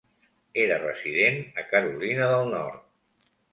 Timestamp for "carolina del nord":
1.75-3.33